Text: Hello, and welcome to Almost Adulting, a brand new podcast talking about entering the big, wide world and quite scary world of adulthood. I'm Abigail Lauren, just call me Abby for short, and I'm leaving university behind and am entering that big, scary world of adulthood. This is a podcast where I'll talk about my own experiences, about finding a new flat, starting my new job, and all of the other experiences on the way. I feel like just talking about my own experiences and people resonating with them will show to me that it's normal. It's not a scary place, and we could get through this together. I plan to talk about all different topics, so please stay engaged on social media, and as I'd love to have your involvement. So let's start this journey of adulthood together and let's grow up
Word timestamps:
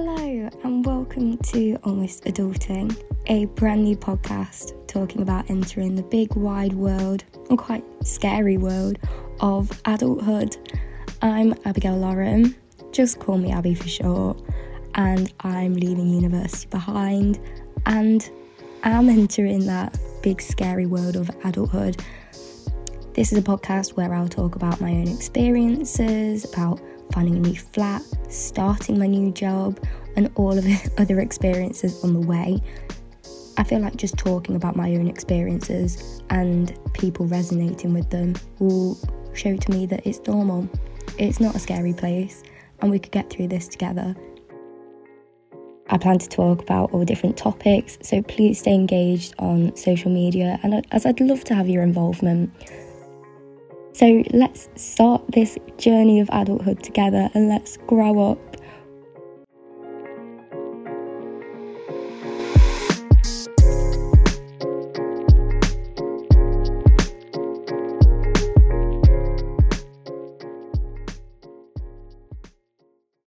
Hello, 0.00 0.48
and 0.62 0.86
welcome 0.86 1.36
to 1.38 1.76
Almost 1.82 2.22
Adulting, 2.26 2.96
a 3.26 3.46
brand 3.46 3.82
new 3.82 3.96
podcast 3.96 4.86
talking 4.86 5.22
about 5.22 5.50
entering 5.50 5.96
the 5.96 6.04
big, 6.04 6.36
wide 6.36 6.72
world 6.72 7.24
and 7.50 7.58
quite 7.58 7.82
scary 8.04 8.56
world 8.56 9.00
of 9.40 9.72
adulthood. 9.86 10.56
I'm 11.20 11.52
Abigail 11.64 11.98
Lauren, 11.98 12.54
just 12.92 13.18
call 13.18 13.38
me 13.38 13.50
Abby 13.50 13.74
for 13.74 13.88
short, 13.88 14.40
and 14.94 15.32
I'm 15.40 15.74
leaving 15.74 16.10
university 16.10 16.68
behind 16.68 17.40
and 17.84 18.30
am 18.84 19.08
entering 19.08 19.66
that 19.66 19.98
big, 20.22 20.40
scary 20.40 20.86
world 20.86 21.16
of 21.16 21.28
adulthood. 21.44 22.00
This 23.14 23.32
is 23.32 23.38
a 23.38 23.42
podcast 23.42 23.94
where 23.96 24.14
I'll 24.14 24.28
talk 24.28 24.54
about 24.54 24.80
my 24.80 24.92
own 24.92 25.08
experiences, 25.08 26.44
about 26.44 26.80
finding 27.10 27.34
a 27.34 27.40
new 27.40 27.56
flat, 27.56 28.02
starting 28.28 28.98
my 28.98 29.06
new 29.06 29.32
job, 29.32 29.78
and 30.16 30.30
all 30.34 30.56
of 30.56 30.64
the 30.64 30.90
other 30.98 31.20
experiences 31.20 32.02
on 32.04 32.12
the 32.12 32.26
way. 32.26 32.60
I 33.56 33.64
feel 33.64 33.80
like 33.80 33.96
just 33.96 34.16
talking 34.16 34.54
about 34.54 34.76
my 34.76 34.94
own 34.94 35.08
experiences 35.08 36.22
and 36.30 36.78
people 36.92 37.26
resonating 37.26 37.92
with 37.92 38.08
them 38.10 38.34
will 38.60 38.96
show 39.34 39.56
to 39.56 39.70
me 39.70 39.86
that 39.86 40.06
it's 40.06 40.20
normal. 40.26 40.68
It's 41.18 41.40
not 41.40 41.56
a 41.56 41.58
scary 41.58 41.92
place, 41.92 42.42
and 42.80 42.90
we 42.90 42.98
could 42.98 43.12
get 43.12 43.30
through 43.30 43.48
this 43.48 43.66
together. 43.66 44.14
I 45.90 45.96
plan 45.96 46.18
to 46.18 46.28
talk 46.28 46.60
about 46.60 46.92
all 46.92 47.04
different 47.04 47.36
topics, 47.36 47.98
so 48.02 48.22
please 48.22 48.60
stay 48.60 48.74
engaged 48.74 49.34
on 49.38 49.74
social 49.74 50.10
media, 50.10 50.60
and 50.62 50.86
as 50.92 51.06
I'd 51.06 51.20
love 51.20 51.44
to 51.44 51.54
have 51.54 51.68
your 51.68 51.82
involvement. 51.82 52.52
So 53.98 54.22
let's 54.32 54.68
start 54.76 55.22
this 55.28 55.58
journey 55.76 56.20
of 56.20 56.30
adulthood 56.30 56.84
together 56.84 57.30
and 57.34 57.48
let's 57.48 57.76
grow 57.78 58.30
up 58.30 58.56